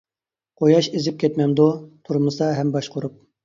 [0.61, 1.69] قۇياش ئېزىپ كەتمەمدۇ؟
[2.11, 3.25] تۇرمىسا ھەم باشقۇرۇپ.